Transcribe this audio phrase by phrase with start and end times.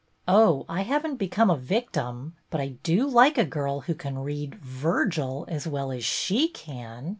[0.27, 4.17] "Oh, I have n't become a victim, but I do like a girl who can
[4.17, 7.09] read— Virgil as well as she can."